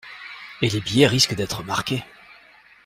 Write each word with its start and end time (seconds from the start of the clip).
Et 0.63 0.69
les 0.71 0.81
billets 0.81 1.05
risquent 1.05 1.35
d'être 1.35 1.61
marqués. 1.61 2.03